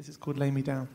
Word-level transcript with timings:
This 0.00 0.08
is 0.08 0.16
called 0.16 0.38
Lay 0.38 0.50
Me 0.50 0.62
Down. 0.62 0.88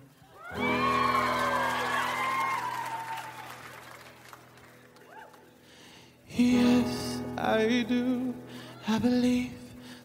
Yes, 6.28 7.22
I 7.38 7.86
do. 7.88 8.34
I 8.88 8.98
believe 8.98 9.54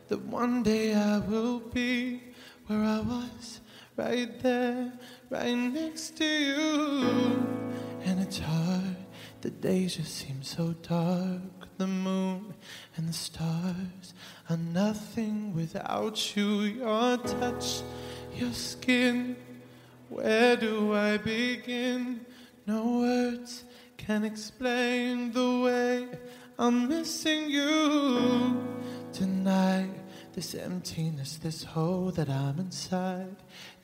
that 0.09 0.21
one 0.27 0.63
day 0.63 0.93
I 0.93 1.17
will 1.17 1.61
be 1.61 2.25
where 2.67 2.85
I 2.85 3.01
was, 3.01 3.63
right 3.97 4.39
there, 4.43 4.93
right 5.31 5.55
next 5.55 6.19
to 6.19 6.27
you. 6.27 7.43
And 8.05 8.21
it's 8.21 8.41
hard, 8.41 8.97
the 9.41 9.49
days 9.49 9.97
just 9.97 10.15
seem 10.15 10.43
so 10.43 10.75
dark. 10.83 11.41
The 11.79 11.87
moon 11.87 12.53
and 12.99 13.09
the 13.09 13.15
stars 13.15 14.13
are 14.51 14.59
nothing 14.59 15.55
without 15.55 16.37
you. 16.37 16.61
Your 16.61 17.17
touch, 17.17 17.81
your 18.37 18.53
skin, 18.53 19.37
where 20.09 20.57
do 20.57 20.95
I 20.95 21.19
begin? 21.19 22.25
No 22.67 23.01
words 23.01 23.65
can 23.97 24.25
explain 24.25 25.33
the 25.33 25.61
way 25.61 26.09
I'm 26.59 26.89
missing 26.89 27.51
you 27.51 28.67
tonight. 29.13 29.95
This 30.33 30.55
emptiness, 30.55 31.37
this 31.37 31.65
hole 31.65 32.11
that 32.13 32.29
I'm 32.29 32.59
inside. 32.59 33.37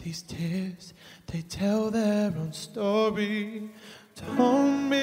These 0.03 0.23
tears, 0.23 0.95
they 1.27 1.43
tell 1.43 1.91
their 1.91 2.33
own 2.37 2.53
story. 2.53 3.71
Told 4.15 4.81
me 4.91 4.96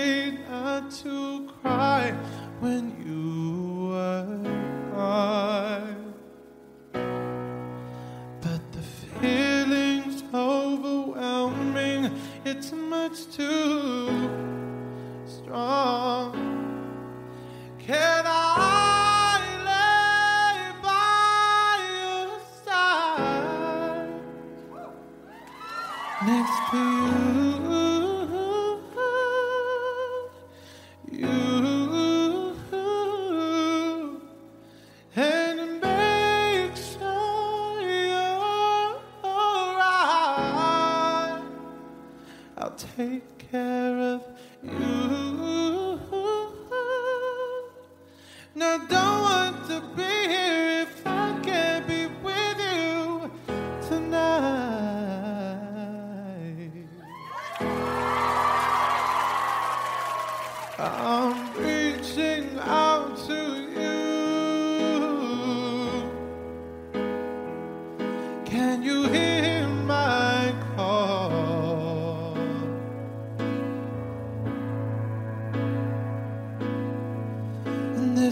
it's 12.55 12.71
much 12.71 13.25
too 13.35 14.29
strong. 15.25 16.33
Can 17.79 18.23
I 18.27 19.39
lay 19.69 20.59
by 20.83 21.79
your 21.99 22.29
side 22.63 24.09
next 26.27 26.57
to 26.71 26.77
you? 27.73 27.82
Take 42.75 43.51
care 43.51 43.97
of 43.99 44.23
you. 44.63 45.99
Now, 48.55 48.77
don't 48.77 49.21
want 49.21 49.67
to 49.67 49.81
be 49.95 50.27
here 50.27 50.81
if 50.81 51.05
I 51.05 51.39
can't 51.43 51.87
be 51.87 52.07
with 52.07 52.59
you 52.59 53.31
tonight. 53.87 54.63
I'm 60.79 61.53
reaching 61.55 62.57
out 62.59 63.17
to 63.27 63.39
you. 63.77 64.03
Can 68.45 68.81
you 68.81 69.03
hear 69.09 69.42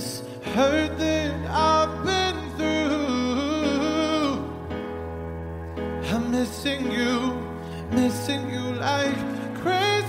this 0.01 0.23
hurt 0.56 0.97
that 0.97 1.35
I've 1.50 2.03
been 2.03 2.38
through, 2.57 4.34
I'm 6.12 6.31
missing 6.31 6.91
you, 6.91 7.17
missing 7.91 8.50
you 8.50 8.66
like 8.90 9.19
crazy. 9.61 10.00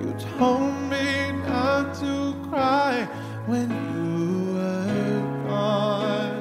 You 0.00 0.10
told 0.38 0.74
me 0.92 1.08
not 1.46 1.94
to 2.02 2.14
cry 2.48 2.94
when 3.46 3.68
you 3.92 4.10
were 4.54 5.22
gone. 5.46 6.38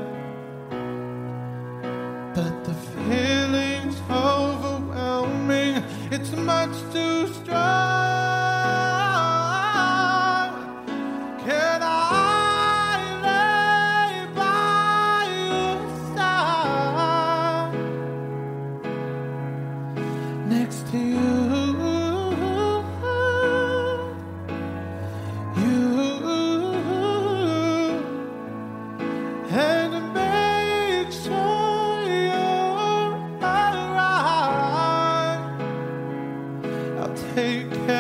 But 2.35 2.53
the 2.66 2.75
it's 6.28 6.36
much 6.38 6.75
too 6.91 7.28
strong. 7.28 7.56
Can 11.46 11.81
I 11.84 12.97
lay 13.28 14.25
by 14.34 15.25
your 15.50 15.80
side 16.16 17.74
next 20.50 20.81
to 20.91 20.97
you? 20.97 21.25
Take 37.35 37.69
care 37.85 37.94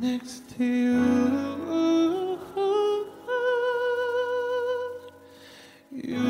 next 0.00 0.56
to 0.56 0.64
you. 0.64 2.38
You. 5.92 6.29